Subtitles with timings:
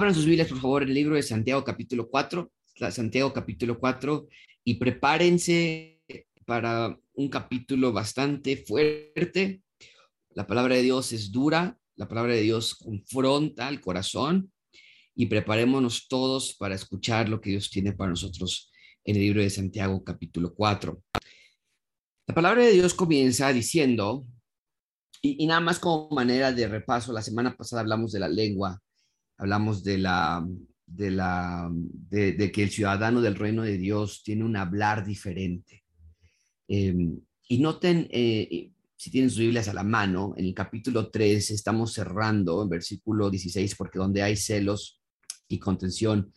[0.00, 2.50] Abran sus Biblias, por favor, el libro de Santiago capítulo 4,
[2.90, 4.28] Santiago capítulo 4,
[4.64, 6.00] y prepárense
[6.46, 9.60] para un capítulo bastante fuerte.
[10.30, 14.50] La palabra de Dios es dura, la palabra de Dios confronta el corazón
[15.14, 18.72] y preparémonos todos para escuchar lo que Dios tiene para nosotros
[19.04, 20.98] en el libro de Santiago capítulo 4.
[22.26, 24.24] La palabra de Dios comienza diciendo,
[25.20, 28.80] y, y nada más como manera de repaso, la semana pasada hablamos de la lengua,
[29.40, 30.46] hablamos de la,
[30.86, 35.82] de la, de, que el ciudadano del reino de Dios tiene un hablar diferente.
[36.68, 41.52] Em, y noten, eh, si tienen sus Biblias a la mano, en el capítulo 3
[41.52, 45.00] estamos cerrando en versículo 16, porque donde hay celos
[45.48, 46.30] y contención,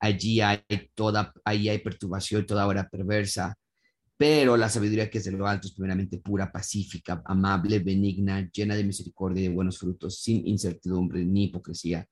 [0.00, 0.62] allí hay
[0.94, 3.54] toda, ahí hay perturbación, toda hora perversa.
[4.16, 8.74] Pero la sabiduría que es de lo alto es primeramente pura, pacífica, amable, benigna, llena
[8.74, 12.08] de misericordia y de buenos frutos, sin incertidumbre ni hipocresía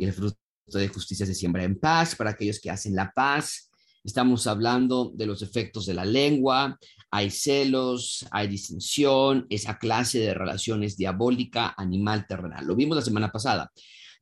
[0.00, 3.70] y el fruto de justicia se siembra en paz para aquellos que hacen la paz.
[4.02, 6.78] Estamos hablando de los efectos de la lengua,
[7.10, 12.64] hay celos, hay distinción, esa clase de relaciones diabólica, animal, terrenal.
[12.66, 13.70] Lo vimos la semana pasada.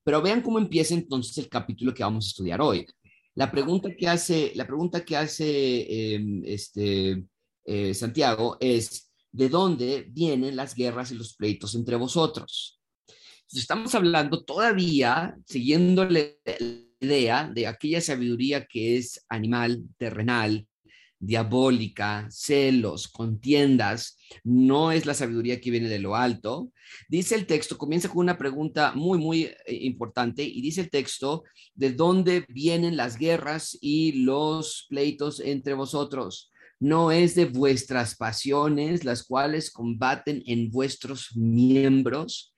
[0.03, 2.85] Pero vean cómo empieza entonces el capítulo que vamos a estudiar hoy.
[3.37, 7.23] La pregunta que hace, la pregunta que hace em, este,
[7.65, 12.78] eh, Santiago es, ¿de dónde vienen las guerras y los pleitos entre vosotros?
[13.53, 16.21] Estamos hablando todavía, siguiendo la
[17.01, 20.67] idea de aquella sabiduría que es animal, terrenal,
[21.21, 26.71] diabólica, celos, contiendas, no es la sabiduría que viene de lo alto.
[27.09, 31.45] Dice el texto, comienza con una pregunta muy, muy eh, importante y dice el texto,
[31.75, 36.53] ¿de dónde vienen las guerras y los pleitos entre vosotros?
[36.79, 42.55] No es de vuestras pasiones, las cuales combaten en vuestros miembros.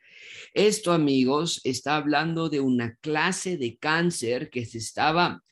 [0.54, 5.42] Esto, amigos, está hablando de una clase de cáncer que se estaba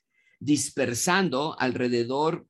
[0.41, 2.47] dispersando alrededor,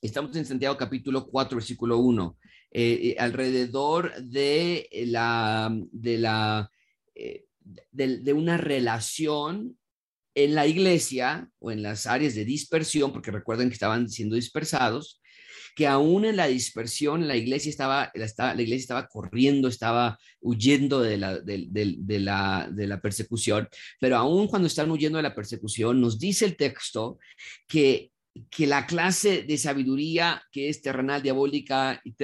[0.00, 2.38] estamos en Santiago capítulo 4, versículo 1,
[2.70, 6.70] eh, eh, alrededor de la, de la,
[7.14, 7.44] eh,
[7.92, 9.78] de una relación
[10.34, 15.20] en la iglesia o en las áreas de dispersión, porque recuerden que estaban siendo dispersados,
[15.78, 21.00] que aún en la dispersión la iglesia estaba, la, la iglesia estaba corriendo, estaba huyendo
[21.00, 23.68] de la, de, la, de la persecución,
[24.00, 27.20] pero aún cuando están huyendo de la persecución, nos dice el texto
[27.68, 28.10] que
[28.50, 32.14] que la clase de sabiduría que es terrenal, diabólica y,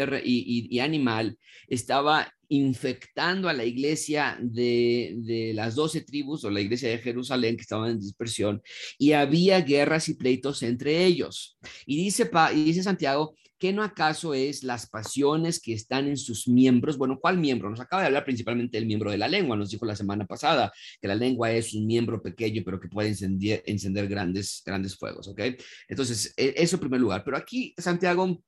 [0.71, 6.89] y, animal estaba infectando a la iglesia de, de las doce tribus o la iglesia
[6.89, 8.63] de Jerusalén que estaban en dispersión
[8.97, 11.59] y había guerras y pleitos entre ellos.
[11.85, 16.47] Y dice, y dice Santiago ¿qué no acaso es las pasiones que están en sus
[16.47, 16.99] miembros?
[16.99, 17.71] Bueno, ¿cuál miembro?
[17.71, 20.71] Nos acaba de hablar principalmente del miembro de la lengua, nos dijo la semana pasada
[21.01, 25.41] que la lengua es un miembro pequeño, pero que puede encender, grandes, grandes fuegos, ¿ok?
[25.89, 27.25] Entonces, e, eso en primer lugar.
[27.25, 28.39] Pero aquí Santiago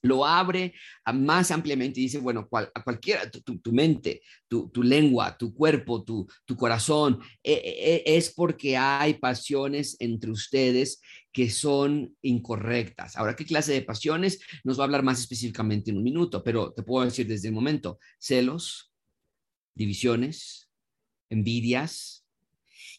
[0.00, 0.72] lo abre
[1.12, 7.20] más ampliamente y dice, bueno, a cualquiera, tu, mente, tu, lengua, tu cuerpo, tu, corazón,
[7.42, 13.16] e, e, es porque hay pasiones entre ustedes que son incorrectas.
[13.16, 14.40] Ahora, ¿qué clase de pasiones?
[14.64, 17.54] Nos va a hablar más específicamente en un minuto, pero te puedo decir desde el
[17.54, 18.92] momento, celos,
[19.74, 20.68] divisiones,
[21.30, 22.26] envidias,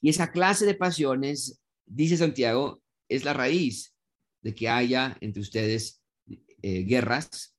[0.02, 3.96] y esa clase de pasiones, dice Santiago, es la raíz
[4.42, 6.02] de que haya entre ustedes
[6.62, 7.56] eh, guerras,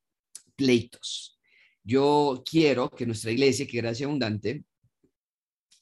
[0.57, 1.39] pleitos.
[1.83, 4.65] Yo quiero que nuestra iglesia, que gracia abundante,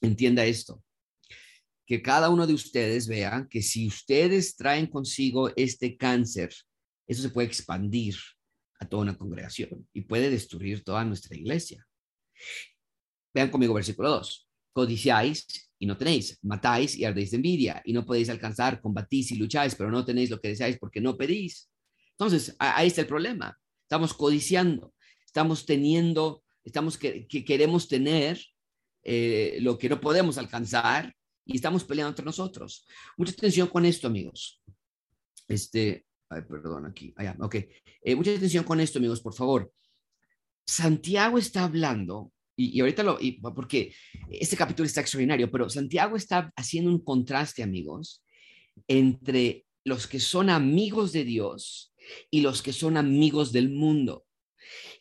[0.01, 0.83] entienda esto,
[1.85, 6.53] que cada uno de ustedes vea que si ustedes traen consigo este cáncer,
[7.07, 8.15] eso se puede expandir
[8.79, 11.85] a toda una congregación y puede destruir toda nuestra iglesia.
[13.33, 14.47] Vean conmigo versículo 2.
[14.73, 19.35] Codiciáis y no tenéis, matáis y ardéis de envidia y no podéis alcanzar, combatís y
[19.35, 21.69] lucháis, pero no tenéis lo que deseáis porque no pedís.
[22.11, 23.57] Entonces, ahí está el problema.
[23.81, 24.93] Estamos codiciando,
[25.25, 28.39] estamos teniendo, estamos que, queremos tener
[29.03, 31.13] eh, lo que no podemos alcanzar
[31.45, 32.85] y estamos peleando entre nosotros.
[33.17, 34.61] Mucha atención con esto, amigos.
[35.47, 37.55] Este, ay, perdón, aquí, allá, ok.
[38.01, 39.71] Eh, mucha atención con esto, amigos, por favor.
[40.65, 43.19] Santiago está hablando, y, ahorita lo,
[43.55, 43.93] porque
[44.29, 48.23] este capítulo está extraordinario, pero Santiago está haciendo un contraste, amigos,
[48.87, 51.93] entre los que son amigos de Dios
[52.31, 54.25] y los que son amigos del mundo.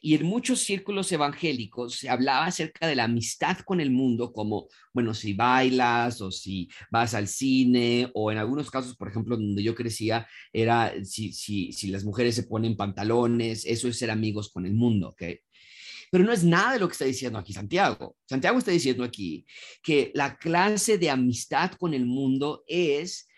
[0.00, 4.69] Y en muchos círculos evangélicos se hablaba acerca de la amistad con el mundo, como,
[4.93, 9.62] bueno, si bailas o si vas al cine, o en algunos casos, por ejemplo, donde
[9.62, 14.50] yo crecía, era si, si, si las mujeres se ponen pantalones, eso es ser amigos
[14.50, 15.23] con el mundo, ¿ok?
[16.12, 18.17] Pero no es nada de lo que está diciendo aquí Santiago.
[18.26, 19.47] Santiago está diciendo aquí
[19.82, 23.29] que la clase de amistad con el mundo es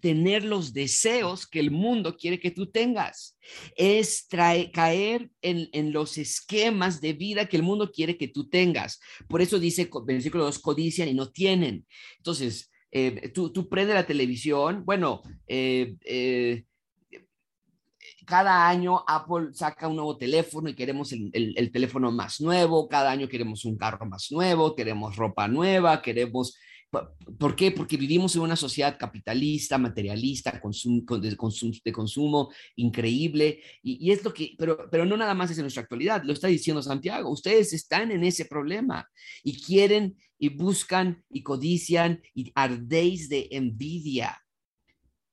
[0.00, 3.36] tener los deseos que el mundo quiere que tú tengas.
[3.76, 9.00] Es caer en, los esquemas de vida que el mundo quiere que tú tengas.
[9.28, 11.86] Por eso dice versículo 2, codician y no tienen.
[12.18, 16.64] Entonces, eh, tú, tú prende la televisión, bueno, eh, eh,
[18.24, 23.28] cada año Apple saca un nuevo teléfono y queremos el, teléfono más nuevo, cada año
[23.28, 26.56] queremos un carro más nuevo, queremos ropa nueva, queremos...
[27.38, 27.70] ¿Por qué?
[27.70, 31.36] Porque vivimos en una sociedad capitalista, materialista, de,
[31.92, 33.60] consumo, increíble.
[33.82, 36.48] Y, es lo que, pero, pero no nada más es en nuestra actualidad, lo está
[36.48, 37.30] diciendo Santiago.
[37.30, 39.08] Ustedes están en ese problema
[39.42, 44.40] y quieren y buscan y codician y ardéis de envidia.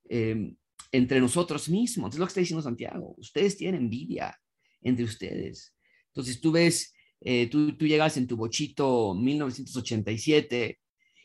[0.10, 0.54] Eh,
[0.92, 2.14] entre nosotros mismos.
[2.14, 3.16] Es lo que está diciendo Santiago.
[3.18, 4.38] Ustedes tienen envidia
[4.82, 5.74] entre ustedes.
[6.08, 10.81] Entonces tú ves, eh, tú, tú, llegas en tu bochito 1987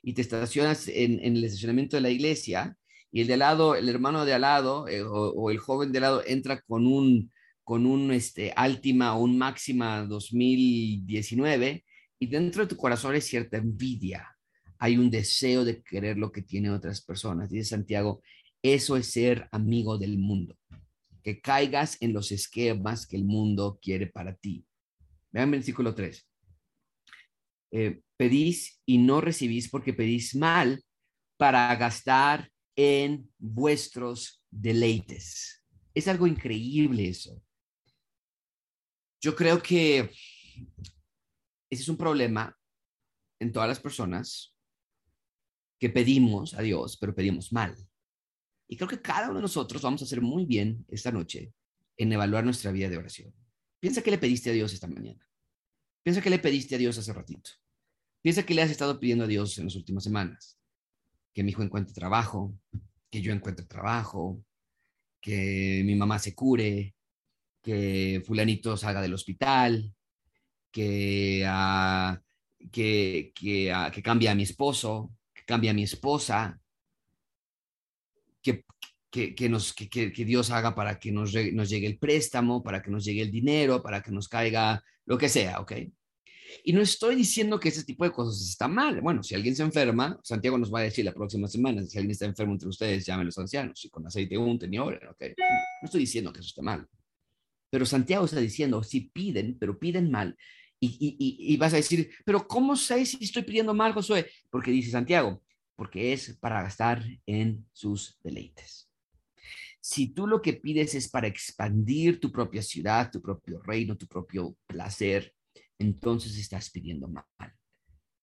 [0.06, 2.78] y te estacionas en, el estacionamiento de la iglesia
[3.10, 5.98] y el de al lado, el hermano de al lado eh, o, el joven de
[5.98, 7.32] al lado entra con un,
[7.64, 11.84] con un este, Altima o un Máxima 2019
[12.20, 14.30] y dentro de tu corazón hay cierta envidia.
[14.78, 17.50] Hay un deseo de querer lo que tienen otras personas.
[17.50, 18.22] Dice Santiago,
[18.62, 20.56] eso es ser amigo del mundo,
[21.24, 24.64] que caigas en los esquemas que el mundo quiere para ti.
[25.32, 26.24] Vean versículo 3.
[27.72, 30.82] Eh, pedís y no recibís porque pedís mal
[31.36, 35.64] para gastar en vuestros deleites.
[35.94, 37.42] Es algo increíble eso.
[39.20, 40.10] Yo creo que
[41.70, 42.56] ese es un problema
[43.40, 44.54] en todas las personas
[45.78, 47.76] que pedimos a Dios, pero pedimos mal.
[48.68, 51.52] Y creo que cada uno de nosotros vamos a hacer muy bien esta noche
[51.96, 53.34] en evaluar nuestra vida de oración.
[53.80, 55.26] Piensa que le pediste a Dios esta mañana.
[56.02, 57.50] Piensa que le pediste a Dios hace ratito.
[58.26, 60.58] Piensa que le has estado pidiendo a Dios en las últimas semanas.
[61.32, 62.58] Que mi hijo encuentre trabajo,
[63.08, 64.42] que yo encuentre trabajo,
[65.20, 66.96] que mi mamá se cure,
[67.62, 69.94] que fulanito salga del hospital,
[70.72, 72.18] que, uh,
[72.72, 76.58] que, que, uh, que cambie a mi esposo, que cambie a mi esposa,
[78.42, 78.64] que,
[79.48, 83.22] nos, que, Dios haga para que nos, nos llegue el préstamo, para que nos llegue
[83.22, 85.74] el dinero, para que nos caiga lo que sea, ¿ok?
[86.64, 89.00] Y no estoy diciendo que ese tipo de cosas está mal.
[89.00, 92.12] Bueno, si alguien se enferma, Santiago nos va a decir la próxima semana, si alguien
[92.12, 94.94] está enfermo entre ustedes, llamen los ancianos y con aceite unten y ¿ok?
[95.00, 96.86] No estoy diciendo que eso está mal.
[97.70, 100.36] Pero Santiago está diciendo, si piden, pero piden mal.
[100.78, 104.30] Y, y, y vas a decir, pero ¿cómo sé si estoy pidiendo mal, Josué?
[104.50, 105.42] Porque dice Santiago,
[105.74, 108.88] porque es para gastar en sus deleites.
[109.80, 114.08] Si tú lo que pides es para expandir tu propia ciudad, tu propio reino, tu
[114.08, 115.32] propio placer,
[115.78, 117.24] entonces estás pidiendo mal.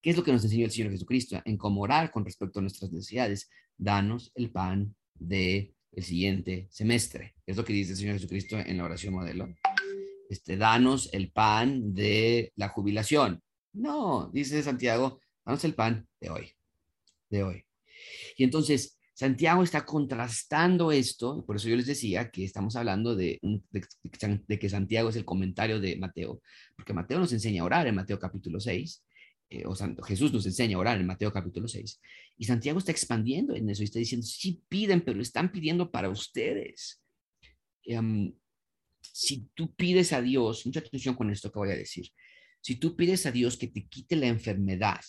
[0.02, 1.42] ¿Qué es lo que nos enseñó el Señor Jesucristo?
[1.46, 3.50] En cómo orar con respecto a nuestras necesidades.
[3.78, 7.36] Danos el pan de el siguiente semestre.
[7.46, 9.54] Es lo que dice el Señor Jesucristo en la oración modelo.
[10.30, 13.42] Este, danos el pan de la jubilación.
[13.74, 16.56] No, dice Santiago, danos el pan de hoy
[17.34, 17.66] de hoy.
[18.38, 23.39] Y entonces, Santiago está contrastando esto, por eso yo les decía que estamos hablando de,
[23.43, 26.41] de, que Santiago es el comentario de Mateo,
[26.75, 29.03] porque Mateo nos enseña a orar en Mateo capítulo 6,
[29.51, 32.01] eh, o Santo, Jesús nos enseña a orar en Mateo capítulo 6,
[32.38, 36.10] y Santiago está expandiendo en eso y está diciendo, sí piden, pero están pidiendo para
[36.10, 37.03] ustedes.
[37.84, 38.34] Em,
[39.00, 42.10] si tú pides a Dios, mucha atención con esto que voy a decir,
[42.62, 45.01] si tú pides a Dios que te quite la enfermedad,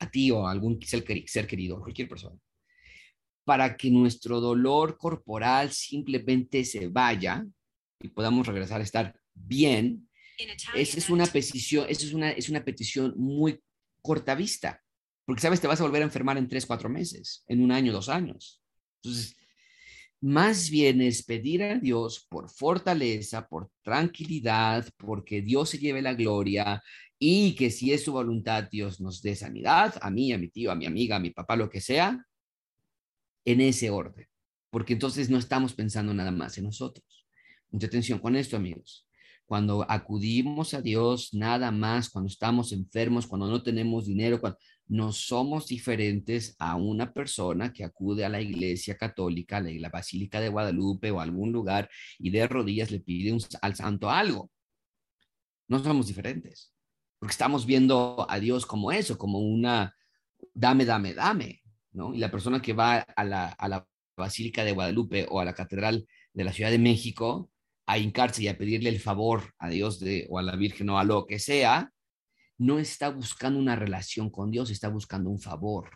[0.00, 2.36] a ti o a algún ser querido, cualquier persona,
[3.48, 7.46] para que nuestro dolor corporal simplemente se vaya
[7.98, 10.06] y podamos regresar a estar bien,
[10.74, 13.58] esa es una petición, esa es una, es una petición muy
[14.02, 14.82] corta vista,
[15.24, 17.90] porque sabes, te vas a volver a enfermar en tres, cuatro meses, en un año,
[17.90, 18.60] dos años.
[19.02, 19.34] Entonces,
[20.20, 26.12] más bien es pedir a Dios por fortaleza, por tranquilidad, porque Dios se lleve la
[26.12, 26.82] gloria
[27.18, 30.70] y que si es su voluntad, Dios nos dé sanidad, a mí, a mi tío,
[30.70, 32.27] a mi amiga, a mi papá, lo que sea,
[33.52, 34.26] en ese orden,
[34.70, 37.26] porque entonces no estamos pensando nada más en nosotros.
[37.70, 39.06] Mucha atención con esto, amigos.
[39.46, 45.12] Cuando acudimos a Dios, nada más, cuando estamos enfermos, cuando no tenemos dinero, cuando no
[45.12, 51.10] somos diferentes a una persona que acude a la iglesia católica, la Basílica de Guadalupe
[51.10, 51.88] o algún lugar
[52.18, 54.50] y de rodillas le pide al santo algo.
[55.66, 56.72] No somos diferentes
[57.18, 59.94] porque estamos viendo a Dios como eso, como una
[60.54, 61.62] dame, dame, dame,
[62.14, 63.86] Y la persona que va a la, a la
[64.16, 67.50] Basílica de Guadalupe o a la Catedral de la Ciudad de México
[67.86, 71.04] a hincarse y a pedirle el favor a Dios o a la Virgen o a
[71.04, 71.90] lo que sea,
[72.58, 75.90] no está buscando una relación con Dios, está buscando un favor,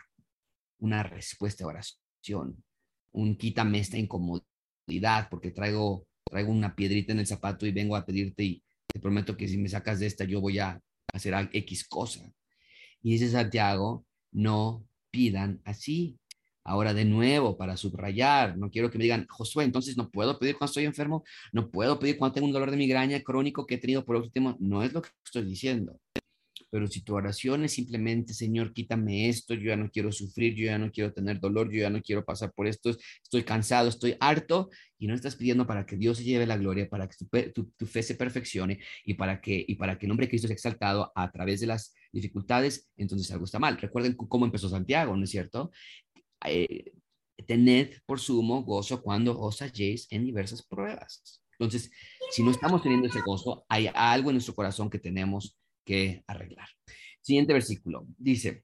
[0.79, 2.63] una respuesta a oración,
[3.11, 8.05] un quítame esta incomodidad porque traigo, traigo una piedrita en el zapato y vengo a
[8.05, 10.81] pedirte y te prometo que si me sacas de esta yo voy a
[11.13, 12.27] hacer X cosa.
[13.01, 16.17] Y dice Santiago, no pidan así.
[16.65, 20.55] Ahora de nuevo, para subrayar, no quiero que me digan, Josué, entonces no puedo pedir
[20.55, 23.77] cuando estoy enfermo, no puedo pedir cuando tengo un dolor de migraña crónico que he
[23.77, 24.55] tenido por tema.
[24.59, 25.99] No es lo que estoy diciendo.
[26.73, 30.65] Pero si tu oración es simplemente, Señor, quítame esto, yo ya no quiero sufrir, yo
[30.65, 32.89] ya no quiero tener dolor, yo ya no quiero pasar por esto,
[33.21, 36.89] estoy cansado, estoy harto, y no estás pidiendo para que Dios se lleve la gloria,
[36.89, 37.15] para que
[37.53, 40.47] tu, tu, fe se perfeccione y para, que, y para que el nombre de Cristo
[40.47, 43.77] sea exaltado a través de las dificultades, entonces algo está mal.
[43.77, 45.71] Recuerden cómo empezó Santiago, ¿no es cierto?
[46.45, 46.93] Eh,
[47.47, 51.41] tened por sumo gozo cuando os halléis en diversas pruebas.
[51.53, 51.91] Entonces,
[52.31, 56.67] si no estamos teniendo ese gozo, hay algo en nuestro corazón que tenemos que arreglar.
[57.21, 58.05] Siguiente versículo.
[58.17, 58.63] Dice,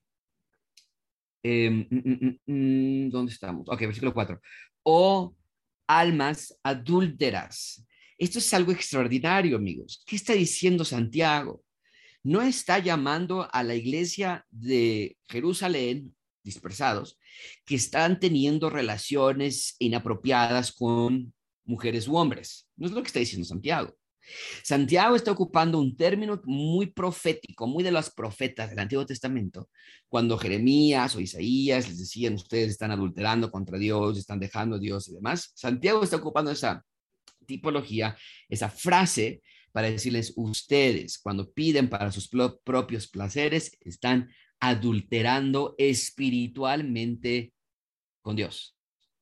[1.44, 3.68] mm, ¿dónde estamos?
[3.70, 4.40] Ok, versículo 4.
[4.84, 5.36] O
[5.88, 7.86] almas adúlteras.
[8.18, 10.04] Esto es algo extraordinario, amigos.
[10.06, 11.64] ¿Qué está diciendo Santiago?
[12.24, 17.18] No está llamando a la iglesia de Jerusalén, dispersados,
[17.66, 21.34] que están teniendo relaciones inapropiadas con
[21.66, 22.68] mujeres u hombres.
[22.76, 23.96] No es lo que está diciendo Santiago.
[24.64, 29.70] Santiago está ocupando un término muy profético, muy de los profetas del Antiguo Testamento,
[30.08, 35.08] cuando Jeremías o Isaías les decían, ustedes están adulterando contra Dios, están dejando a Dios
[35.08, 35.52] y demás.
[35.56, 36.84] Santiago está ocupando esa
[37.46, 38.16] tipología,
[38.48, 42.30] esa frase para decirles, ustedes cuando piden para sus
[42.64, 47.54] propios placeres, están adulterando espiritualmente
[48.22, 48.76] con Dios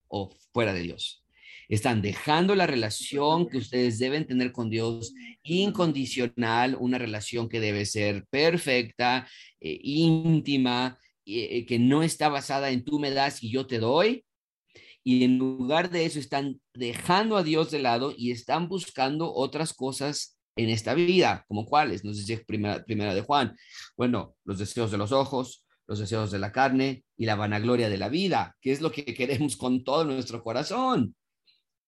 [0.07, 1.23] o fuera de Dios.
[1.69, 5.13] Están dejando la relación que ustedes deben tener con Dios
[5.43, 9.27] incondicional, una relación que debe ser perfecta,
[9.59, 14.23] eh, íntima, eh, que no está basada en tú me das y yo te doy.
[15.03, 19.73] Y en lugar de eso están dejando a Dios de lado y están buscando otras
[19.73, 23.55] cosas en esta vida, como cuáles, nos dice primera, primera de Juan.
[23.95, 27.97] Bueno, los deseos de los ojos, los deseos de la carne y la vanagloria de
[27.97, 31.15] la vida, que es lo que queremos con todo nuestro corazón.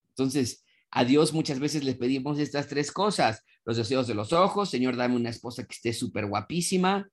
[0.10, 4.70] Entonces, a Dios muchas veces le pedimos estas tres cosas, los deseos de los ojos,
[4.70, 7.10] Señor, dame una esposa que esté súper guapísima,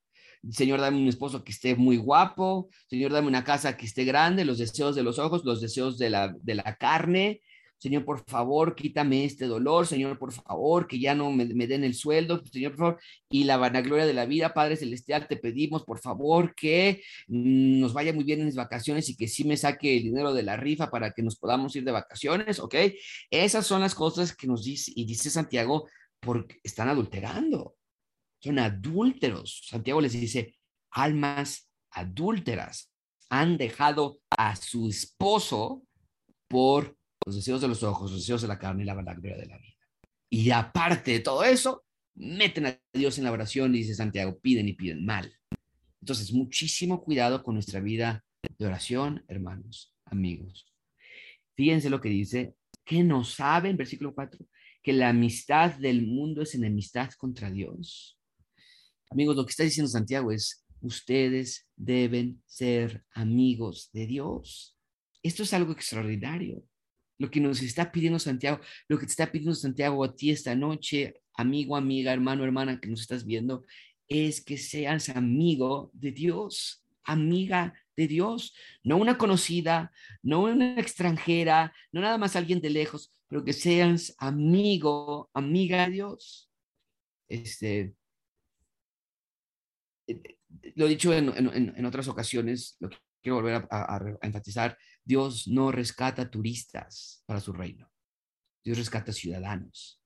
[0.51, 4.45] Señor, dame un esposo que esté muy guapo, Señor, dame una casa que esté grande,
[4.45, 7.41] los deseos de los ojos, los deseos de la, de la carne,
[7.79, 11.95] Señor, por favor, quítame este dolor, Señor, por favor, que ya no me, den el
[11.95, 15.99] sueldo, Señor, por favor, y la vanagloria de la vida, Padre Celestial, te pedimos, por
[15.99, 20.05] favor, que nos vaya muy bien en las vacaciones y que sí me saque el
[20.05, 22.75] dinero de la rifa para que nos podamos ir de vacaciones, ¿ok?
[23.31, 25.89] Esas son las cosas que nos dice, y dice Santiago,
[26.21, 27.77] porque están adulterando,
[28.41, 29.67] son adúlteros.
[29.69, 30.57] Santiago les dice,
[30.91, 32.91] almas adúlteras,
[33.29, 35.83] han dejado a su esposo
[36.49, 39.47] por los deseos de los ojos, los deseos de la carne y la vanagloria de
[39.47, 39.75] la vida.
[40.31, 44.75] Y aparte de todo eso, meten a Dios en la oración dice Santiago, piden y
[44.75, 45.33] piden mal.
[46.01, 48.25] Entonces, muchísimo cuidado con nuestra vida
[48.59, 50.73] de oración, hermanos, amigos.
[51.57, 52.55] Fíjense lo que dice,
[52.85, 54.47] que no saben, versículo 4,
[54.83, 58.21] que la amistad del mundo es enemistad contra Dios.
[59.11, 64.79] Amigos, lo que está diciendo Santiago es, ustedes deben ser amigos de Dios.
[65.25, 66.63] Esto es algo extraordinario
[67.19, 70.55] lo que nos está pidiendo Santiago, lo que te está pidiendo Santiago a ti esta
[70.55, 73.65] noche, amigo, amiga, hermano, hermana que nos estás viendo,
[74.09, 79.93] es que seas amigo de Dios, amiga de Dios, no una conocida,
[80.23, 85.93] no una extranjera, no nada más alguien de lejos, pero que seas amigo, amiga de
[85.93, 86.51] Dios.
[87.29, 87.95] Este,
[90.07, 90.39] eh, eh,
[90.75, 92.91] lo he dicho en, otras ocasiones, lo
[93.27, 97.91] quiero volver a enfatizar, Dios no rescata turistas para su reino.
[98.65, 100.01] Dios rescata ciudadanos.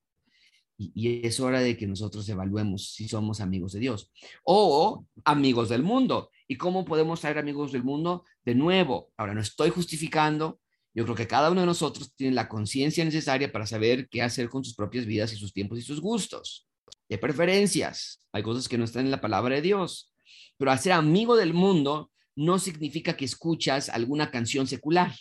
[0.75, 4.11] Y, es hora de que nosotros evaluemos si somos amigos de Dios
[4.43, 6.31] o amigos del mundo.
[6.47, 8.25] ¿Y cómo podemos ser amigos del mundo?
[8.43, 10.59] De nuevo, ahora no estoy justificando.
[10.95, 14.49] Yo creo que cada uno de nosotros tiene la conciencia necesaria para saber qué hacer
[14.49, 16.67] con sus propias vidas y sus tiempos y sus gustos.
[17.07, 20.11] Hay preferencias, hay cosas que no están en la palabra de Dios.
[20.57, 25.13] Pero hacer amigo del mundo no significa que escuchas alguna canción secular,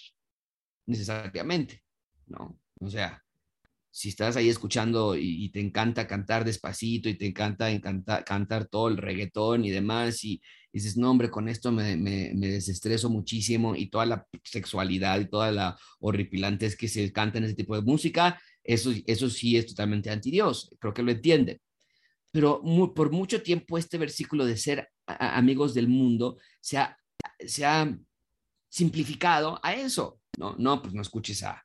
[0.86, 1.82] necesariamente,
[2.26, 2.58] ¿no?
[2.80, 3.22] O sea,
[3.90, 8.88] si estás ahí escuchando y, te encanta cantar despacito y te encanta, encanta cantar todo
[8.88, 10.40] el reggaetón y demás, y,
[10.72, 11.96] dices, no, hombre, con esto me,
[12.34, 17.44] desestreso muchísimo y toda la sexualidad y toda la horripilante es que se canta en
[17.44, 21.60] ese tipo de música, eso, eso sí es totalmente anti Dios, creo que lo entiende.
[22.30, 22.62] Pero
[22.94, 26.96] por mucho tiempo este versículo de ser amigos del mundo se ha,
[27.46, 27.96] se ha
[28.68, 30.54] simplificado a eso, ¿no?
[30.58, 31.64] No, pues no escuches a,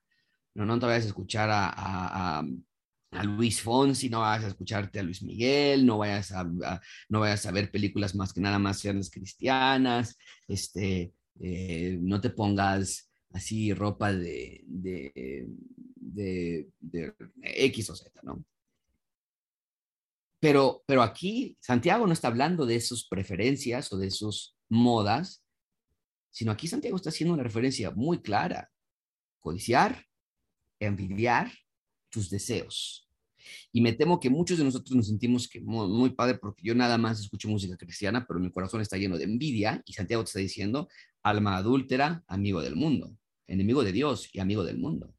[0.55, 2.43] no, no te vayas a escuchar a, a,
[3.23, 7.51] Luis Fonsi, no vayas a escucharte a Luis Miguel, no vayas a, no vayas a
[7.51, 10.17] ver películas más que nada más sean las cristianas,
[10.49, 15.47] este, eh, no te pongas así ropa de, de,
[15.95, 18.43] de, de, X o Z, ¿no?
[20.41, 25.44] Pero, pero aquí Santiago no está hablando de sus preferencias o de sus modas,
[26.35, 28.69] sino aquí Santiago está haciendo una referencia muy clara.
[29.39, 30.05] Codiciar,
[30.81, 31.49] envidiar
[32.09, 33.09] tus deseos.
[33.71, 36.97] Y me temo que muchos de nosotros nos sentimos que muy, padre porque yo nada
[36.97, 40.39] más escucho música cristiana, pero mi corazón está lleno de envidia y Santiago te está
[40.39, 40.89] diciendo,
[41.23, 43.15] alma adúltera, amigo del mundo,
[43.47, 45.15] enemigo de Dios y amigo del mundo.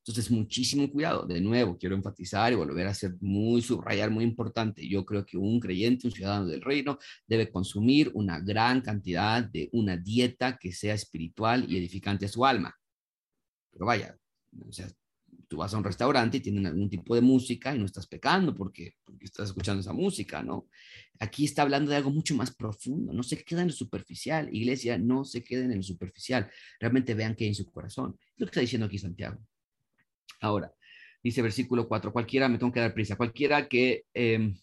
[0.00, 1.26] Entonces, muchísimo cuidado.
[1.26, 4.86] De nuevo, quiero enfatizar y volver a ser muy subrayar, muy importante.
[4.88, 9.68] Yo creo que un creyente, un ciudadano del reino, debe consumir una gran cantidad de
[9.72, 12.74] una dieta que sea espiritual y edificante a su alma.
[13.70, 14.16] Pero vaya,
[14.66, 14.88] o sea,
[15.48, 18.54] tú vas a un restaurante y tienen algún tipo de música y no estás pecando
[18.54, 20.68] porque, porque estás escuchando esa música, ¿no?
[21.18, 24.96] Aquí está hablando de algo mucho más profundo, no se queda en lo superficial, iglesia,
[24.96, 28.16] no se queden en lo superficial, realmente vean qué hay en su corazón.
[28.36, 29.38] Lo que está diciendo aquí Santiago.
[30.40, 30.72] Ahora,
[31.22, 34.56] dice versículo 4, cualquiera, me tengo que dar prisa, cualquiera que, em,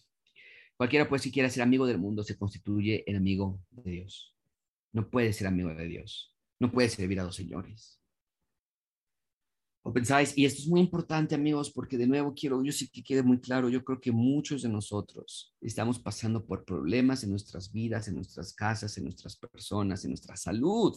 [0.76, 4.34] cualquiera pues si quiera ser amigo del mundo se constituye el amigo de Dios.
[4.92, 7.98] No puede ser amigo de Dios, no puede servir a dos señores
[9.88, 13.02] o pensáis, y esto es muy importante amigos, porque de nuevo quiero, yo sí que
[13.02, 17.72] quede muy claro, yo creo que muchos de nosotros estamos pasando por problemas en nuestras
[17.72, 20.94] vidas, en nuestras casas, en nuestras personas, en nuestra salud,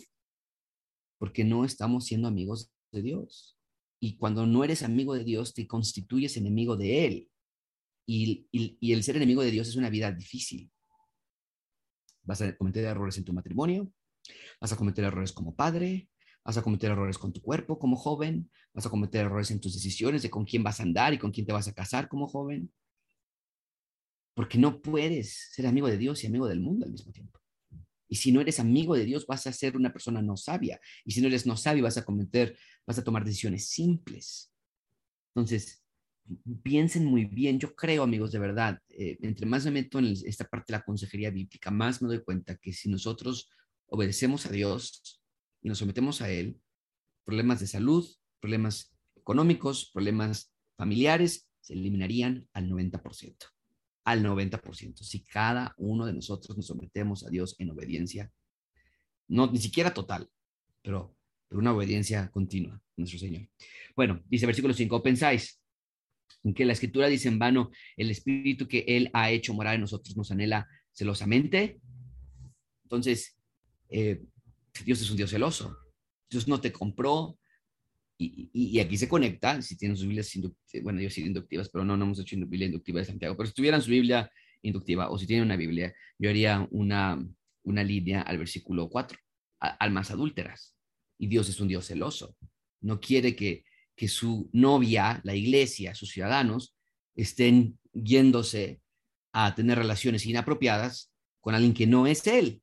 [1.18, 3.58] porque no estamos siendo amigos de Dios.
[4.04, 7.30] Y cuando no eres amigo de Dios, te constituyes enemigo de Él.
[8.08, 8.48] Y,
[8.82, 10.72] el ser enemigo de Dios es una vida difícil.
[12.24, 13.94] Vas a cometer errores en tu matrimonio,
[14.60, 16.10] vas a cometer errores como padre,
[16.44, 19.74] vas a cometer errores con tu cuerpo como joven, vas a cometer errores en tus
[19.74, 22.28] decisiones de con quién vas a andar y con quién te vas a casar como
[22.28, 22.74] joven.
[24.34, 27.41] Porque no puedes ser amigo de Dios y amigo del mundo al mismo tiempo.
[28.12, 30.82] Y si no eres amigo de Dios, vas a ser una persona no sabia.
[31.06, 34.52] Y si no eres no sabio, vas a cometer, vas a tomar decisiones simples.
[35.34, 35.82] Entonces,
[36.62, 37.58] piensen muy bien.
[37.58, 40.84] Yo creo, amigos, de verdad, eh, entre más me meto en esta parte de la
[40.84, 43.50] consejería bíblica, más me doy cuenta que si nosotros
[43.86, 45.22] obedecemos a Dios,
[45.62, 46.60] y nos sometemos a él,
[47.24, 48.06] problemas de salud,
[48.42, 53.38] problemas económicos, problemas familiares, se eliminarían al 90%.
[54.04, 55.04] Al 90%.
[55.04, 58.32] Si cada uno de nosotros nos sometemos a Dios en obediencia,
[59.28, 60.28] no ni siquiera total,
[60.82, 61.16] pero,
[61.52, 63.48] una obediencia continua, nuestro Señor.
[63.96, 65.62] Bueno, dice versículo 5, pensáis
[66.44, 69.82] en que la escritura dice en vano, el espíritu que Él ha hecho morar en
[69.82, 71.80] nosotros nos anhela celosamente.
[72.84, 73.38] Entonces,
[73.90, 74.22] eh,
[74.86, 75.78] Dios es un Dios celoso.
[76.30, 77.38] Dios no te compró.
[78.24, 80.32] Y, aquí se conecta, si tienen sus Biblias,
[80.84, 83.54] bueno, yo sí inductivas, pero no, no hemos hecho Biblia inductiva de Santiago, pero si
[83.54, 84.32] tuvieran su Biblia
[84.62, 87.26] inductiva o si tienen una Biblia, yo haría una,
[87.64, 89.18] una línea al versículo 4,
[89.60, 90.76] almas adúlteras.
[91.18, 92.36] Y Dios es un Dios celoso.
[92.82, 93.64] No quiere que,
[93.96, 96.76] que su novia, la iglesia, sus ciudadanos,
[97.16, 98.82] estén yéndose
[99.34, 102.62] a tener relaciones inapropiadas con alguien que no es Él.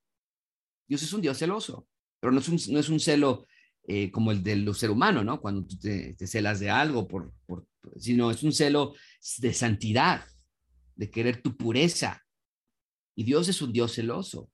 [0.86, 1.88] Dios es un Dios celoso
[2.20, 3.46] pero no es un, no es un celo
[3.90, 5.40] eh, como el del ser humano, ¿no?
[5.40, 8.92] Cuando tú te, celas de algo, por, por, sino es un celo
[9.38, 10.26] de santidad,
[10.94, 12.22] de querer tu pureza.
[13.16, 14.50] Y Dios es un Dios celoso.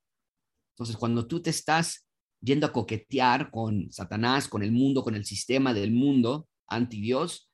[0.74, 2.06] Entonces, cuando tú te estás
[2.40, 7.50] yendo a coquetear con Satanás, con el mundo, con el sistema del mundo, anti Dios,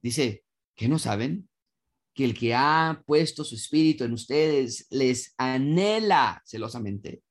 [0.00, 0.42] dice,
[0.74, 1.50] ¿qué no saben?
[2.14, 7.22] Que el que ha puesto su espíritu en ustedes les anhela celosamente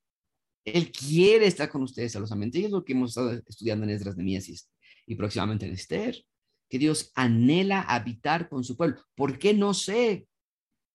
[0.64, 2.58] él quiere estar con ustedes celosamente.
[2.58, 4.70] Y es lo que hemos estado estudiando en Esdras de Miesis
[5.06, 6.24] y próximamente en Esther.
[6.68, 9.02] Que Dios anhela habitar con su pueblo.
[9.14, 10.26] ¿Por qué no sé?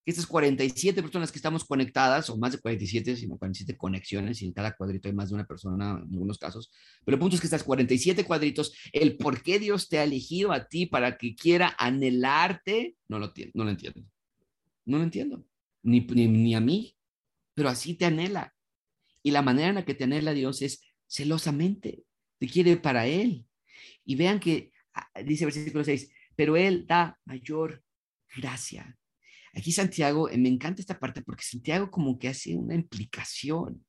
[0.04, 4.46] Que estas 47 personas que estamos conectadas, o más de 47, sino 47 conexiones, y
[4.46, 6.72] en cada cuadrito hay más de una persona en algunos casos,
[7.04, 10.54] pero el punto es que estas 47 cuadritos, el por qué Dios te ha elegido
[10.54, 14.02] a ti para que quiera anhelarte, no lo, no lo entiendo.
[14.86, 15.46] No lo entiendo.
[15.84, 16.96] Ni, ni, ni a mí,
[17.54, 18.57] pero así te anhela.
[19.28, 22.06] Y la manera en la que tenerla a Dios es celosamente,
[22.40, 23.46] te quiere para Él.
[24.06, 27.84] Y vean que, ah, dice versículo 6, pero Él da mayor
[28.38, 28.98] gracia.
[29.54, 33.86] Aquí Santiago, eh, me encanta esta parte porque Santiago como que hace una implicación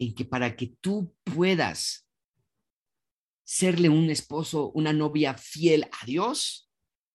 [0.00, 2.08] en que para que tú puedas
[3.44, 6.68] serle un esposo, una novia fiel a Dios,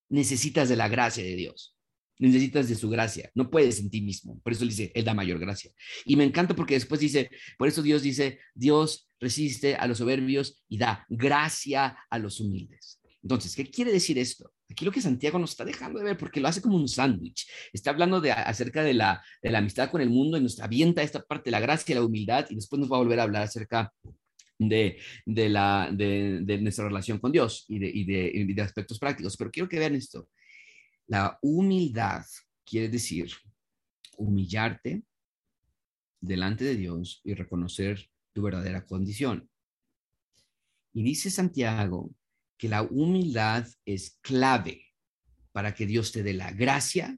[0.08, 1.77] necesitas de la gracia de Dios.
[2.20, 4.40] Necesitas de su gracia, no puedes en ti mismo.
[4.42, 5.72] Por eso dice, Él da mayor gracia.
[6.06, 10.64] Y me encanta porque después dice, por eso Dios dice, Dios resiste a los soberbios
[10.68, 13.00] y da gracia a los humildes.
[13.22, 14.52] Entonces, ¿qué quiere decir esto?
[14.70, 17.48] Aquí lo que Santiago nos está dejando de ver, porque lo hace como un sándwich.
[17.74, 19.22] Está hablando de, acerca de la,
[19.54, 22.80] amistad con el mundo y nos avienta esta parte la gracia la humildad y después
[22.80, 23.94] nos va a volver a hablar acerca
[24.60, 29.38] de, la, de, nuestra relación con Dios y y, y de aspectos prácticos.
[29.38, 30.30] Pero quiero que vean esto.
[31.08, 32.26] La humildad
[32.65, 33.32] quiere decir
[34.17, 35.04] humillarte
[36.20, 39.50] delante de Dios y reconocer tu verdadera condición.
[40.93, 42.13] Y dice Santiago
[42.58, 44.84] que la humildad es clave
[45.52, 47.17] para que Dios te dé la gracia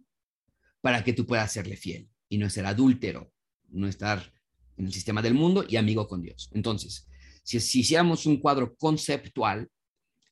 [0.81, 3.33] para que tú puedas serle fiel y no ser adúltero,
[3.69, 4.33] no estar
[4.77, 6.49] en el sistema del mundo y amigo con Dios.
[6.53, 7.07] Entonces,
[7.43, 9.69] si, hiciéramos un cuadro conceptual,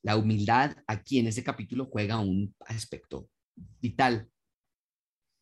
[0.02, 3.28] la humildad aquí en este capítulo juega un aspecto
[3.80, 4.28] vital.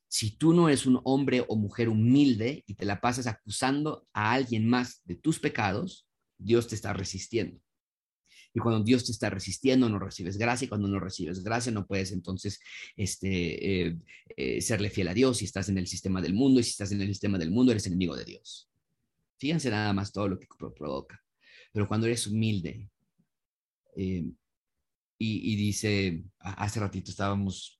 [0.08, 4.32] Si tú no eres un hombre o mujer humilde y te la pasas acusando a
[4.32, 7.60] alguien más de tus pecados, Dios te está resistiendo.
[8.56, 10.64] Y cuando Dios te está resistiendo, no recibes gracia.
[10.64, 12.58] Y cuando no recibes gracia, no puedes entonces
[12.96, 13.98] este, eh,
[14.34, 16.60] eh, serle fiel a Dios si estás en el sistema del mundo.
[16.60, 18.70] Y si estás en el sistema del mundo, eres enemigo de Dios.
[19.38, 21.22] Fíjense nada más todo lo que provoca.
[21.70, 22.88] Pero cuando eres humilde
[23.94, 24.24] eh,
[25.18, 27.78] y, dice, hace ratito estábamos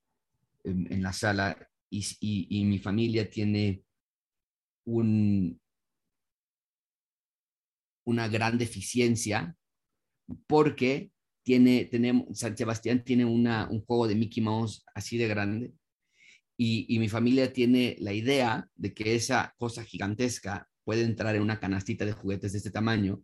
[0.67, 3.83] en, la sala y, y, mi familia tiene
[4.85, 5.61] un,
[8.05, 9.57] una gran deficiencia
[10.47, 11.11] porque
[11.45, 15.73] tiene, tenemos, San Sebastián tiene una, un juego de Mickey Mouse así de grande
[16.57, 21.43] y, y, mi familia tiene la idea de que esa cosa gigantesca puede entrar en
[21.43, 23.23] una canastita de juguetes de este tamaño.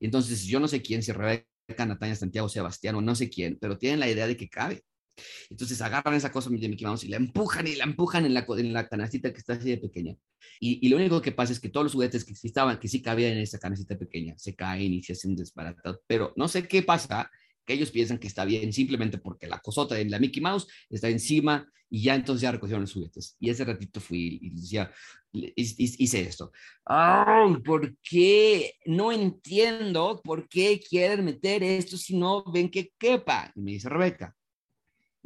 [0.00, 3.78] Entonces yo no sé quién, si Rebeca, Natalia, Santiago, Sebastián o no sé quién, pero
[3.78, 4.84] tienen la idea de que cabe.
[5.50, 8.46] Entonces agarran esa cosa de Mickey Mouse y la empujan y la empujan en la,
[8.48, 10.16] en la canastita que está así de pequeña.
[10.60, 13.02] Y, y, lo único que pasa es que todos los juguetes que estaban, que sí
[13.02, 16.00] cabían en esa canastita pequeña, se caen y se hacen desbaratados.
[16.06, 17.30] Pero no sé qué pasa,
[17.66, 21.08] que ellos piensan que está bien simplemente porque la cosota de la Mickey Mouse está
[21.08, 23.36] encima y ya entonces ya recogieron los juguetes.
[23.38, 24.90] Y ese ratito fui y decía,
[25.32, 26.52] hice esto.
[26.84, 27.56] ¡Ay!
[27.64, 28.74] ¿Por qué?
[28.86, 33.52] No entiendo por qué quieren meter esto si no ven que quepa.
[33.54, 34.34] Y me dice Rebeca,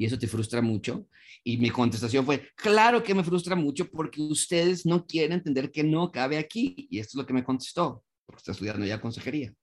[0.00, 1.06] y eso te frustra mucho.
[1.44, 5.84] Y mi contestación fue, claro que me frustra mucho porque ustedes no quieren entender que
[5.84, 6.88] no cabe aquí.
[6.90, 9.54] Y esto es lo que me contestó, porque está estudiando ya consejería.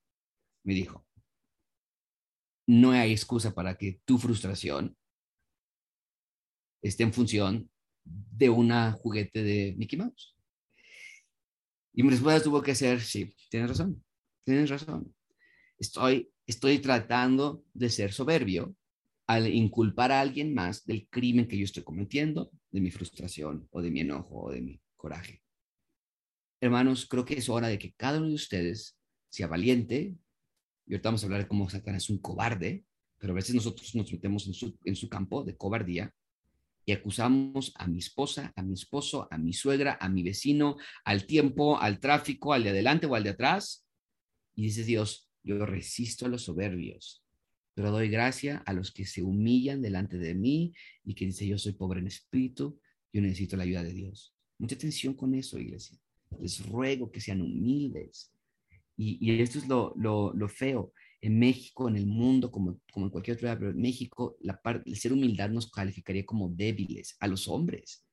[0.63, 1.07] Me dijo,
[2.67, 4.95] no hay excusa para que tu frustración
[6.83, 7.71] esté en función
[8.05, 10.37] de una juguete de Mickey Mouse.
[11.95, 14.05] Y mi respuesta tuvo que ser, sí, tienes razón,
[14.45, 15.15] tienes razón.
[15.79, 18.76] Estoy, estoy tratando de ser soberbio
[19.27, 23.81] al inculpar a alguien más del crimen que yo estoy cometiendo, de mi frustración o
[23.81, 25.43] de mi enojo o de mi coraje.
[26.61, 28.97] Hermanos, creo que es hora de que cada uno de ustedes
[29.29, 30.15] sea valiente.
[30.85, 32.85] Y ahorita vamos a hablar de cómo Satanás es un cobarde,
[33.17, 36.13] pero a veces nosotros nos metemos en su, en su campo de cobardía
[36.85, 41.25] y acusamos a mi esposa, a mi esposo, a mi suegra, a mi vecino, al
[41.25, 43.85] tiempo, al tráfico, al de adelante o al de atrás.
[44.55, 47.25] Y dice Dios, yo resisto a los soberbios,
[47.77, 51.59] pero doy gracia a los que se humillan delante de mí y que dice, yo
[51.59, 52.79] soy pobre en espíritu,
[53.13, 54.33] yo necesito la ayuda de Dios.
[54.57, 55.95] Mucha atención con eso, iglesia.
[56.41, 58.33] Les ruego que sean humildes.
[58.97, 60.91] Y, esto es lo, feo.
[61.21, 64.89] En México, en el mundo, como, en cualquier otro lugar, pero en México, la parte,
[64.89, 68.03] el ser humildad nos calificaría como débiles a los hombres.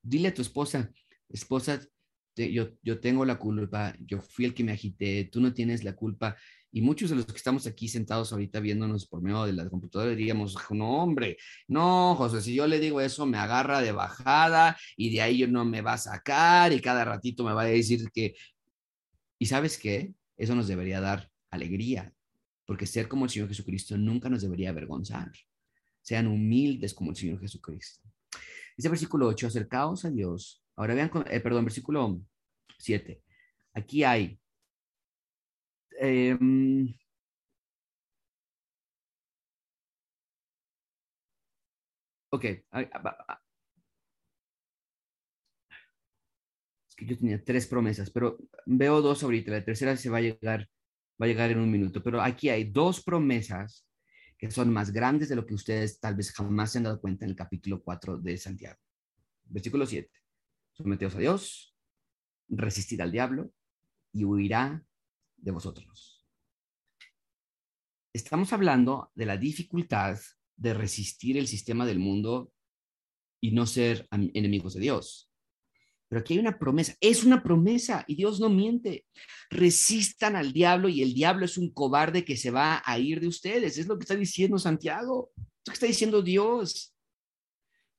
[0.00, 0.92] Dile a tu esposa,
[1.28, 1.80] esposa,
[2.36, 5.96] yo, yo tengo la culpa, yo fui el que me agité, tú no tienes la
[5.96, 6.36] culpa,
[6.70, 10.10] y muchos de los que estamos aquí sentados ahorita viéndonos por medio de la computadora
[10.10, 15.10] diríamos, no, hombre, no, José, si yo le digo eso, me agarra de bajada y
[15.10, 18.10] de ahí yo no me va a sacar y cada ratito me va a decir
[18.12, 18.34] que...
[19.38, 20.12] ¿Y sabes qué?
[20.36, 22.12] Eso nos debería dar alegría,
[22.66, 25.32] porque ser como el Señor Jesucristo nunca nos debería avergonzar.
[26.02, 28.08] Sean humildes como el Señor Jesucristo.
[28.76, 30.62] Dice versículo 8, acercaos a Dios.
[30.76, 32.20] Ahora vean, eh, perdón, versículo
[32.78, 33.22] 7.
[33.74, 34.38] Aquí hay
[36.00, 36.94] Em,
[42.30, 42.44] ok.
[46.88, 49.50] Es que yo tenía tres promesas, pero veo dos ahorita.
[49.50, 50.68] La tercera se va a llegar,
[51.20, 52.02] va a llegar en un minuto.
[52.02, 53.86] Pero aquí hay dos promesas
[54.38, 57.24] que son más grandes de lo que ustedes tal vez jamás se han dado cuenta
[57.24, 58.78] en el capítulo 4 de Santiago.
[59.44, 60.10] Versículo 7.
[60.74, 61.76] Someteos a Dios,
[62.48, 63.52] resistid al diablo
[64.12, 64.84] y huirá
[65.38, 66.26] de vosotros.
[68.12, 70.18] Estamos hablando de la dificultad
[70.56, 72.52] de resistir el sistema del mundo
[73.40, 75.30] y no ser enemigos de Dios.
[76.08, 79.04] Pero aquí hay una promesa, es una promesa y Dios no miente.
[79.50, 83.28] Resistan al diablo y el diablo es un cobarde que se va a ir de
[83.28, 83.76] ustedes.
[83.76, 86.94] Es lo que está diciendo Santiago, es lo que está diciendo Dios.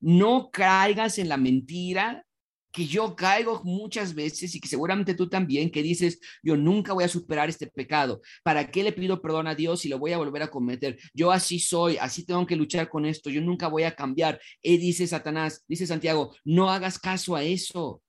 [0.01, 2.25] No caigas en la mentira
[2.71, 7.03] que yo caigo muchas veces y que seguramente tú también, que dices, yo nunca voy
[7.03, 8.21] a superar este pecado.
[8.43, 10.97] ¿Para qué le pido perdón a Dios si lo voy a volver a cometer?
[11.13, 14.39] Yo así soy, así tengo que luchar con esto, yo nunca voy a cambiar.
[14.61, 18.01] Y dice Satanás, dice Santiago, no hagas caso a eso.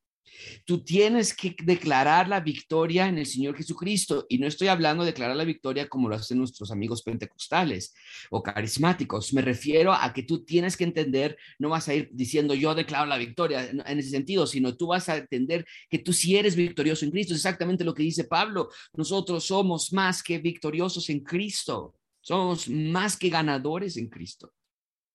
[0.64, 4.26] Tú tienes que declarar la victoria en el Señor Jesucristo.
[4.28, 7.94] Y no estoy hablando de declarar la victoria como lo hacen nuestros amigos pentecostales
[8.30, 9.32] o carismáticos.
[9.32, 13.06] Me refiero a que tú tienes que entender, no vas a ir diciendo yo declaro
[13.06, 17.04] la victoria en ese sentido, sino tú vas a entender que tú sí eres victorioso
[17.04, 17.34] en Cristo.
[17.34, 18.70] Es exactamente lo que dice Pablo.
[18.94, 21.94] Nosotros somos más que victoriosos en Cristo.
[22.20, 24.52] Somos más que ganadores en Cristo.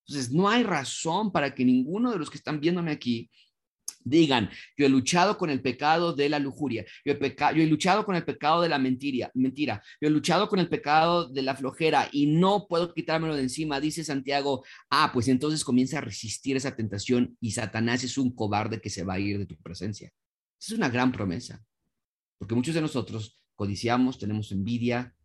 [0.08, 3.30] Entonces, no hay razón para que ninguno de los que están viéndome aquí
[4.06, 8.06] digan, yo he luchado con el pecado de la lujuria, yo he, yo he luchado
[8.06, 11.56] con el pecado de la mentira, mentira, yo he luchado con el pecado de la
[11.56, 16.56] flojera y no puedo quitármelo de encima, dice Santiago, ah, pues entonces comienza a resistir
[16.56, 20.12] esa tentación y Satanás es un cobarde que se va a ir de tu presencia.
[20.60, 21.64] es una gran promesa,
[22.38, 25.16] porque muchos de nosotros codiciamos, tenemos envidia,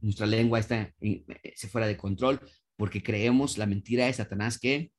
[0.00, 2.40] nuestra lengua está eh, se fuera de control
[2.76, 4.92] porque creemos la mentira de Satanás que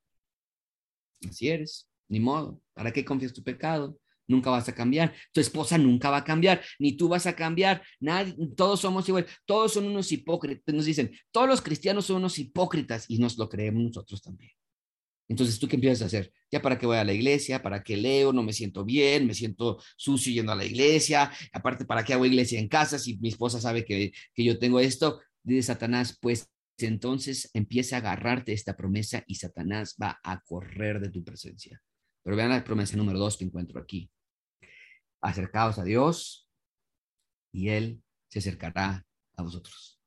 [1.27, 3.97] así eres, ni modo, ¿para qué confías tu pecado?
[4.27, 7.83] Nunca vas a cambiar, tu esposa nunca va a cambiar, ni tú vas a cambiar,
[7.99, 12.39] nadie, todos somos igual, todos son unos hipócritas, nos dicen, todos los cristianos son unos
[12.39, 14.51] hipócritas y nos lo creemos nosotros también.
[15.27, 16.31] Entonces, ¿tú qué empiezas a hacer?
[16.51, 17.61] ¿Ya para qué voy a la iglesia?
[17.61, 18.31] ¿Para qué leo?
[18.31, 21.31] No me siento bien, me siento sucio yendo a la iglesia.
[21.51, 24.79] Aparte, ¿para qué hago iglesia en casa si mi esposa sabe que, que yo tengo
[24.79, 25.21] esto?
[25.43, 31.09] Dice Satanás, pues entonces empieza a agarrarte esta promesa y Satanás va a correr de
[31.09, 31.81] tu presencia.
[32.25, 34.09] Pero vean la promesa número dos que encuentro aquí.
[35.21, 36.49] Acercaos a Dios
[37.53, 39.05] y Él se acercará
[39.37, 40.01] a vosotros.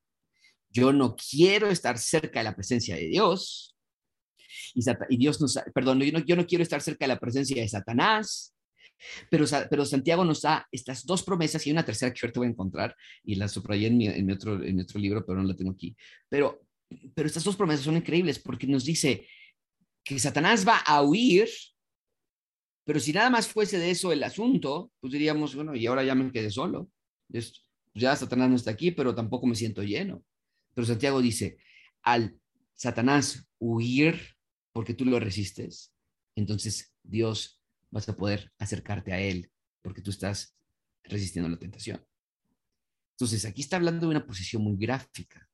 [0.68, 3.76] Yo no quiero estar cerca de la presencia de Dios.
[4.74, 7.68] Y, Dios nos, perdón, yo no, yo no quiero estar cerca de la presencia de
[7.68, 8.52] Satanás.
[9.30, 12.50] Pero, pero, Santiago nos da estas dos promesas y una tercera que ahorita voy a
[12.50, 15.70] encontrar y la subrayé en mi, en mi, otro, otro libro, pero no la tengo
[15.70, 15.96] aquí.
[16.28, 16.66] Pero,
[17.14, 19.28] pero estas dos promesas son increíbles porque nos dice
[20.02, 21.48] que Satanás va a huir
[22.88, 26.14] pero si nada más fuese de eso el asunto, pues diríamos, bueno, y ahora ya
[26.14, 26.90] me quedé solo.
[27.92, 30.24] Ya Satanás no está aquí, pero tampoco me siento lleno.
[30.72, 31.58] Pero Santiago dice,
[32.00, 32.40] al
[32.72, 34.18] Satanás huir
[34.72, 35.92] porque tú lo resistes,
[36.34, 39.50] entonces Dios vas a poder acercarte a él
[39.82, 40.56] porque tú estás
[41.04, 42.02] resistiendo la tentación.
[43.10, 45.46] Entonces, aquí está hablando de una posición muy gráfica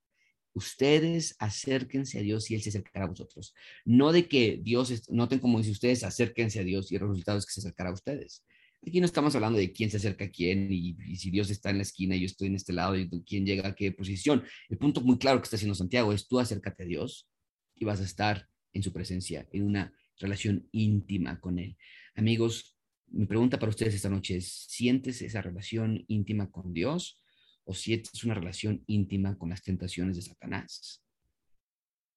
[0.54, 3.54] ustedes acérquense a Dios y Él se acercará a vosotros.
[3.84, 7.46] No de que Dios, noten como dice ustedes, acérquense a Dios y el resultado es
[7.46, 8.44] que se acercará a ustedes.
[8.86, 11.78] Aquí no estamos hablando de quién se acerca a quién y, si Dios está en
[11.78, 14.44] la esquina y yo estoy en este lado y quién llega a qué posición.
[14.68, 17.28] El punto muy claro que está haciendo Santiago es tú acércate a Dios
[17.74, 21.76] y vas a estar en su presencia, en una relación íntima con Él.
[22.14, 22.76] Amigos,
[23.08, 27.20] mi pregunta para ustedes esta noche es, ¿sientes esa relación íntima con Dios?
[27.64, 31.02] O si es una relación íntima con las tentaciones de Satanás.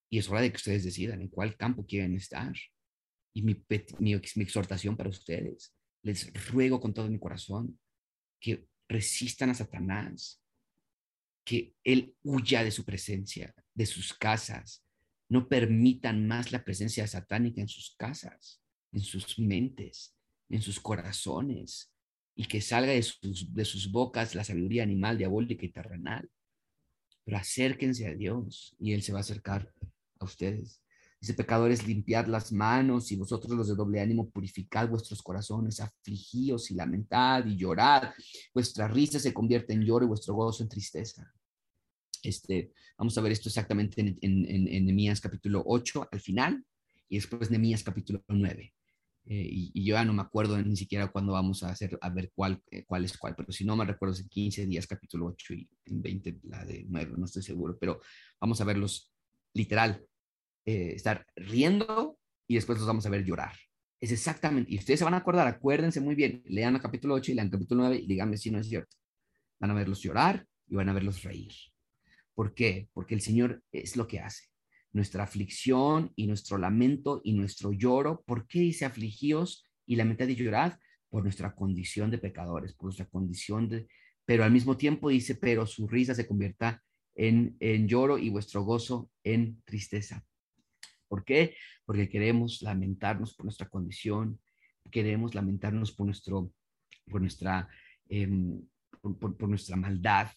[0.10, 2.54] Y es hora de que ustedes decidan en cuál campo quieren estar.
[3.34, 3.64] Y mi,
[4.00, 7.80] mi, exhortación para ustedes, les ruego con todo mi corazón
[8.40, 10.42] que resistan a Satanás,
[11.44, 14.84] que él huya de su presencia, de sus casas.
[15.30, 20.16] No permitan más la presencia satánica en sus casas, en sus mentes,
[20.50, 21.92] en sus corazones
[22.40, 26.30] y que salga de sus, de sus bocas la sabiduría animal, diabólica y terrenal.
[27.26, 29.74] Pero acérquense a Dios y Él se va a acercar
[30.20, 30.80] a ustedes.
[31.20, 36.70] Dice, pecadores, limpiad las manos y vosotros los de doble ánimo, purificad vuestros corazones, afligíos
[36.70, 38.12] y lamentad y llorad.
[38.54, 41.34] Vuestra risa se convierte en lloro y vuestro gozo en tristeza.
[42.22, 46.64] Este, vamos a ver esto exactamente en, en, capítulo 8 al final
[47.10, 48.77] y después Nehemías capítulo 9.
[49.30, 52.32] Eh, y, yo ya no me acuerdo ni siquiera cuándo vamos a hacer, a ver
[52.34, 55.26] cuál, eh, cuál es cuál, pero si no me recuerdo es en 15 días capítulo
[55.26, 58.00] 8 y en 20 la de 9, no estoy seguro, pero
[58.40, 59.12] vamos a verlos
[59.54, 60.06] literal,
[60.66, 63.54] eh, estar riendo y después los vamos a ver llorar.
[64.00, 67.32] Es exactamente, y ustedes se van a acordar, acuérdense muy bien, lean el capítulo 8
[67.32, 68.96] y lean el capítulo 9 y díganme si no es cierto.
[69.60, 71.52] Van a verlos llorar y van a verlos reír.
[72.34, 72.88] ¿Por qué?
[72.94, 74.46] Porque el Señor es lo que hace.
[74.98, 78.24] Nuestra aflicción y nuestro lamento y nuestro lloro.
[78.26, 80.80] ¿Por qué dice afligíos y lamentad y llorad?
[81.08, 83.88] Por nuestra condición de pecadores, por nuestra condición de...
[84.26, 86.82] Pero al mismo tiempo dice, pero su risa se convierta
[87.14, 90.26] en, en lloro y vuestro gozo en tristeza.
[91.08, 91.56] ¿Por qué?
[91.86, 94.40] Porque queremos lamentarnos por nuestra condición,
[94.90, 96.52] queremos lamentarnos por, nuestro,
[97.08, 97.70] por, nuestra,
[98.10, 98.62] em,
[99.00, 100.32] por, nuestra maldad.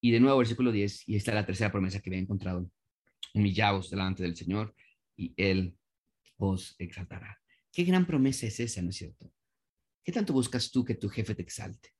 [0.00, 2.68] Y de nuevo, versículo 10, y esta es la tercera promesa que había encontrado.
[3.34, 4.74] Humillaos delante del Señor
[5.16, 5.76] y Él
[6.36, 7.38] os exaltará.
[7.72, 9.32] Qué gran promesa es esa, ¿no es cierto?
[10.02, 11.90] ¿Qué tanto buscas tú que tu jefe te exalte?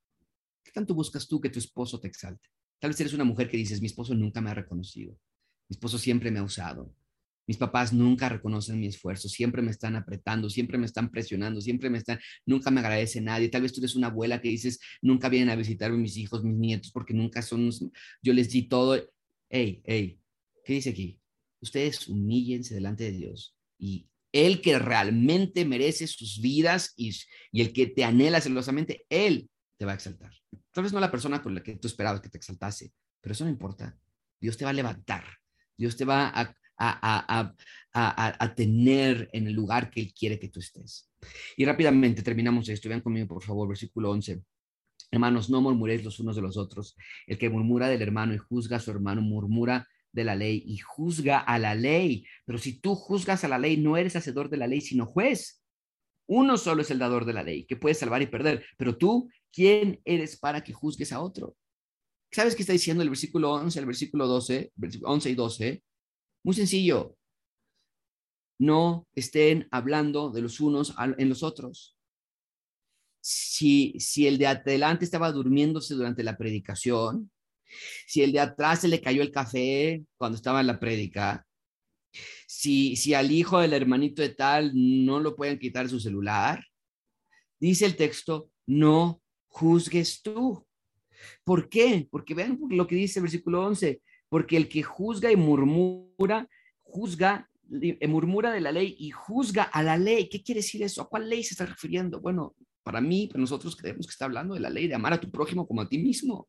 [0.64, 2.48] ¿Qué tanto buscas tú que tu esposo te exalte?
[2.78, 5.12] Tal vez eres una mujer que dices, mi esposo nunca me ha reconocido,
[5.68, 6.94] mi esposo siempre me ha usado,
[7.46, 11.90] mis papás nunca reconocen mi esfuerzo, siempre me están apretando, siempre me están presionando, siempre
[11.90, 13.48] me están, nunca me agradece nadie.
[13.48, 16.56] Tal vez tú eres una abuela que dices, nunca vienen a visitarme mis hijos, mis
[16.56, 17.70] nietos, porque nunca son,
[18.22, 18.96] yo les di todo.
[19.48, 20.20] Hey, hey,
[20.64, 21.19] ¿qué dice aquí?
[21.60, 27.14] Ustedes humíllense delante de Dios y el que realmente merece sus vidas y,
[27.52, 30.32] y el que te anhela celosamente, Él te va a exaltar.
[30.72, 33.44] Tal vez no la persona con la que tú esperabas que te exaltase, pero eso
[33.44, 33.96] no importa.
[34.40, 35.24] Dios te va a levantar.
[35.76, 36.54] Dios te va a,
[37.92, 41.10] a, tener en el lugar que Él quiere que tú estés.
[41.56, 42.88] Y rápidamente terminamos esto.
[42.88, 44.42] Vean conmigo, por favor, versículo 11.
[45.10, 46.96] Hermanos, no murmuréis los unos de los otros.
[47.26, 50.78] El que murmura del hermano y juzga a su hermano, murmura de la ley y
[50.78, 52.24] juzga a la ley.
[52.44, 55.62] Pero si tú juzgas a la ley, no eres hacedor de la ley, sino juez.
[56.26, 58.64] Uno solo es el dador de la ley, que puede salvar y perder.
[58.76, 61.56] Pero tú, ¿quién eres para que juzgues a otro?
[62.30, 65.82] ¿Sabes qué está diciendo el versículo 11, el versículo 12, 11 y 12?
[66.44, 67.16] Muy sencillo.
[68.58, 71.96] No estén hablando de los unos en los otros.
[73.20, 77.30] Si, si el de adelante estaba durmiéndose durante la predicación,
[78.06, 81.46] si el de atrás se le cayó el café cuando estaba en la prédica,
[82.46, 86.64] si, si al hijo del hermanito de tal no lo pueden quitar su celular,
[87.58, 90.66] dice el texto, no juzgues tú.
[91.44, 92.08] ¿Por qué?
[92.10, 96.48] Porque vean lo que dice el versículo 11 porque el que juzga y murmura,
[96.80, 97.50] juzga,
[97.82, 100.28] eh, murmura de la ley y juzga a la ley.
[100.28, 101.02] ¿Qué quiere decir eso?
[101.02, 102.20] ¿A cuál ley se está refiriendo?
[102.20, 105.20] Bueno, para mí, para nosotros creemos que está hablando de la ley de amar a
[105.20, 106.48] tu prójimo como a ti mismo.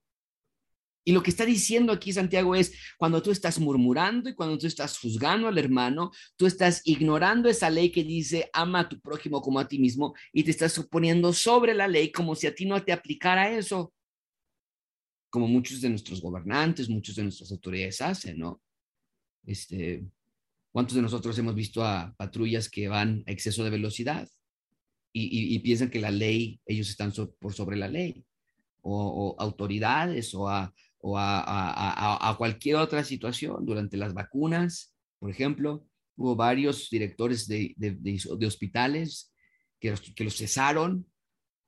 [1.04, 4.68] Y lo que está diciendo aquí Santiago es, cuando tú estás murmurando y cuando tú
[4.68, 9.42] estás juzgando al hermano, tú estás ignorando esa ley que dice, ama a tu prójimo
[9.42, 12.66] como a ti mismo y te estás suponiendo sobre la ley como si a ti
[12.66, 13.94] no te aplicara eso
[15.32, 18.62] como muchos de nuestros gobernantes, muchos de nuestras autoridades hacen, ¿no?
[19.46, 20.06] Este,
[20.72, 24.28] ¿Cuántos de nosotros hemos visto a patrullas que van a exceso de velocidad
[25.14, 28.24] y, piensan que la ley, ellos están por sobre la ley?
[28.82, 33.66] O, autoridades o, a, o a, cualquier otra situación.
[33.66, 35.86] Durante las vacunas, por ejemplo,
[36.16, 39.34] hubo varios directores de, de, hospitales
[39.80, 41.06] que que los cesaron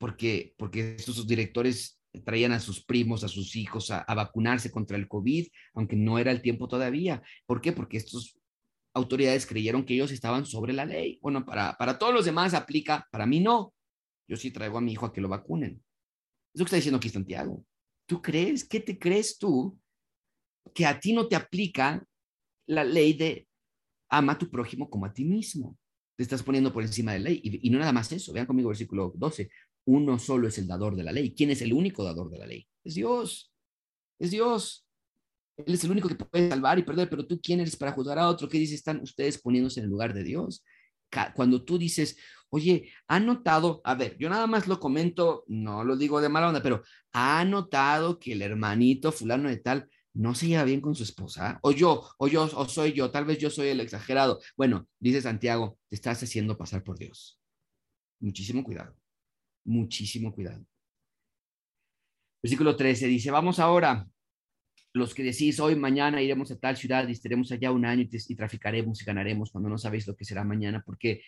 [0.04, 5.08] porque, porque estos directores traían a sus primos, a sus hijos a, vacunarse contra el
[5.08, 7.24] COVID, aunque no era el tiempo todavía.
[7.46, 7.72] ¿Por qué?
[7.72, 8.38] Porque estas
[8.94, 11.20] autoridades creyeron que ellos estaban sobre la ley.
[11.22, 13.74] Bueno, para, para todos los demás aplica, para mí no.
[14.28, 15.82] Yo sí traigo a mi hijo a que lo vacunen.
[16.54, 17.64] Es lo que está diciendo aquí Santiago.
[18.06, 18.68] ¿Tú crees?
[18.68, 19.78] ¿Qué te crees tú?
[20.74, 22.06] Que a ti no te aplica
[22.68, 23.48] la ley de
[24.10, 25.78] ama a tu prójimo como a ti mismo.
[26.16, 27.42] Te estás poniendo por encima de la ley.
[27.44, 28.34] Y, no nada más eso.
[28.34, 29.50] Vean conmigo versículo 12
[29.86, 31.34] uno solo es el dador de la ley.
[31.34, 32.68] ¿Quién es el único dador de la ley?
[32.84, 33.54] Es Dios.
[34.20, 34.88] Es Dios.
[35.58, 38.18] Él es el único que puede salvar y perder, pero tú quién eres para juzgar
[38.18, 38.48] a otro?
[38.48, 38.76] ¿Qué dice?
[38.76, 40.64] Están ustedes poniéndose en el lugar de Dios.
[41.36, 42.18] Cuando tú dices,
[42.50, 46.50] oye, ha notado, a ver, yo nada más lo comento, no lo digo de mala
[46.50, 50.96] onda, pero ha notado que el hermanito fulano de tal no se lleva bien con
[50.96, 54.40] su esposa, o yo, o yo, o soy yo, tal vez yo soy el exagerado.
[54.56, 57.40] Bueno, dice Santiago, te estás haciendo pasar por Dios.
[58.20, 58.96] Muchísimo cuidado
[59.66, 60.66] muchísimo cuidado.
[62.42, 64.08] Versículo 13 dice, vamos ahora,
[64.94, 68.36] los que decís hoy, mañana iremos a tal ciudad y estaremos allá un año y,
[68.36, 71.24] traficaremos y ganaremos cuando no sabéis lo que será mañana, porque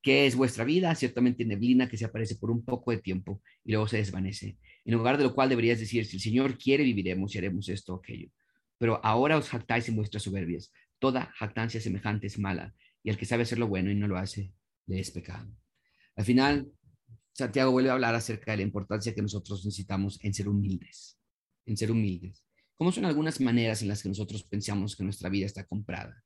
[0.00, 0.94] ¿qué es vuestra vida?
[0.94, 4.56] Ciertamente neblina que se aparece por un poco de tiempo y luego se desvanece.
[4.86, 7.94] En lugar de lo cual deberías decir, si el Señor quiere, viviremos y haremos esto
[7.94, 8.30] o aquello.
[8.78, 10.72] Pero ahora os jactáis en vuestras soberbias.
[10.98, 14.16] Toda jactancia semejante es mala, y el que sabe hacer lo bueno y no lo
[14.16, 14.54] hace,
[14.86, 15.50] le es pecado.
[16.16, 16.70] Al final,
[17.32, 21.18] Santiago vuelve a hablar acerca de la importancia que nosotros necesitamos en ser humildes,
[21.66, 22.44] en ser humildes.
[22.80, 26.24] ¿Cómo son algunas maneras en las que nosotros pensamos que nuestra vida está comprada?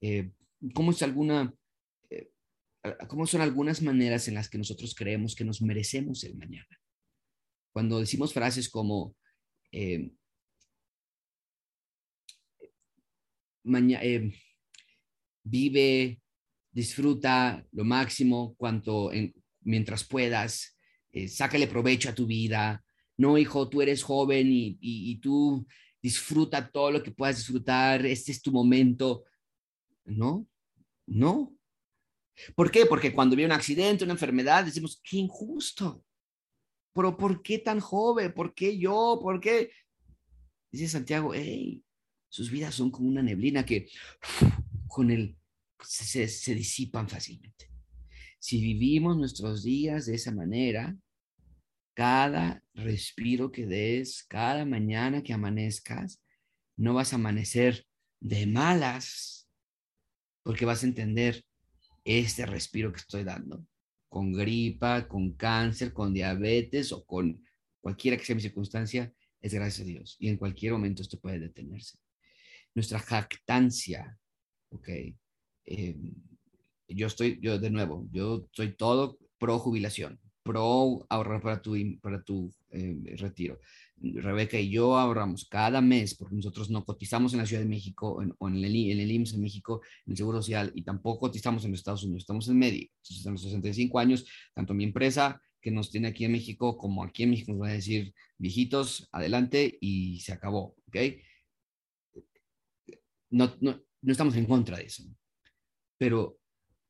[0.00, 0.32] Eh,
[0.74, 1.54] ¿cómo, es alguna,
[2.10, 2.32] eh,
[3.06, 6.80] ¿Cómo son algunas maneras en las que nosotros creemos que nos merecemos el mañana?
[7.72, 9.14] Cuando decimos frases como,
[9.70, 10.10] eh,
[14.02, 14.32] eh,
[15.44, 16.20] vive,
[16.72, 19.12] disfruta lo máximo cuanto
[19.60, 20.76] mientras puedas,
[21.12, 22.84] eh, sácale provecho a tu vida.
[23.16, 25.64] No, hijo, tú eres joven y, y tú
[26.04, 29.24] disfruta todo lo que puedas disfrutar, este es tu momento.
[30.04, 30.46] No,
[31.06, 31.56] no.
[32.54, 32.84] ¿Por qué?
[32.84, 36.04] Porque cuando viene un accidente, una enfermedad, decimos, qué injusto.
[36.92, 38.34] Pero ¿por qué tan joven?
[38.34, 39.18] ¿Por qué yo?
[39.22, 39.70] ¿Por qué?
[40.70, 41.82] Dice Santiago, hey,
[42.28, 43.88] sus vidas son como una neblina que
[44.86, 45.08] con
[45.80, 47.70] se, se disipan fácilmente.
[48.38, 50.94] Si vivimos nuestros días de esa manera,
[51.94, 56.20] cada respiro que des, cada mañana que amanezcas,
[56.76, 57.86] no vas a amanecer
[58.20, 59.48] de malas,
[60.42, 61.44] porque vas a entender
[62.04, 63.64] este respiro que estoy dando,
[64.08, 67.42] con gripa, con cáncer, con diabetes o con
[67.80, 70.16] cualquiera que sea mi circunstancia, es gracias a Dios.
[70.18, 71.98] Y en cualquier momento esto puede detenerse.
[72.74, 74.18] Nuestra jactancia,
[74.70, 74.88] ok.
[75.66, 76.14] Em,
[76.88, 82.22] yo estoy, yo de nuevo, yo soy todo pro jubilación, pro ahorrar para tu, para
[82.22, 83.58] tu em, retiro.
[83.96, 88.18] Rebeca y yo ahorramos cada mes, porque nosotros no cotizamos en la Ciudad de México
[88.38, 91.64] o en, el, en el IMSS en México, en el Seguro Social, y tampoco cotizamos
[91.64, 92.82] en los Estados Unidos, estamos en medio.
[92.82, 97.02] Entonces, a los 65 años, tanto mi empresa que nos tiene aquí en México como
[97.02, 100.96] aquí en México nos va a decir, viejitos, adelante y se acabó, ¿ok?
[103.30, 105.04] No, no, no estamos en contra de eso,
[105.96, 106.38] pero,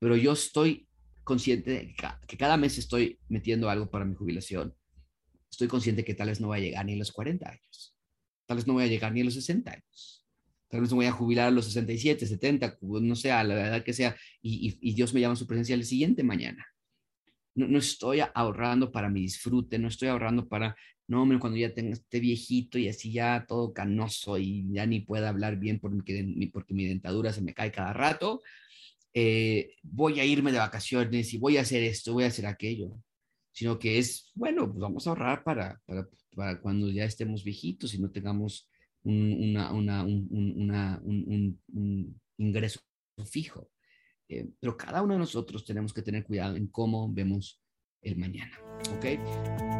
[0.01, 0.89] pero yo estoy
[1.25, 1.97] consciente de
[2.27, 4.75] que cada mes estoy metiendo algo para mi jubilación
[5.55, 7.97] estoy consciente que tal vez no voy a llegar ni a los 40 años,
[8.47, 10.27] tal vez no voy a llegar ni a los 60 años,
[10.69, 13.85] tal vez no voy a jubilar a los 67, 70, no sé, a la edad
[13.85, 16.67] que sea, y, Dios me llama a su presencia el siguiente mañana.
[17.57, 20.75] No, no, estoy ahorrando para mi disfrute, no estoy ahorrando para,
[21.07, 25.01] no, hombre, cuando ya tenga este viejito y así ya todo canoso y ya ni
[25.01, 28.43] pueda hablar bien porque, porque mi dentadura se me cae cada rato,
[29.15, 32.99] eh, voy a irme de vacaciones y voy a hacer esto, voy a hacer aquello
[33.55, 35.81] sino que es, bueno, pues vamos a ahorrar para,
[36.35, 38.69] para, cuando ya estemos viejitos y no tengamos
[39.05, 42.81] un, una, una, un, un, ingreso
[43.25, 43.71] fijo.
[44.29, 47.63] Eh, pero cada uno de nosotros tenemos que tener cuidado en cómo vemos
[48.03, 48.59] el mañana.
[48.97, 49.74] ¿Ok?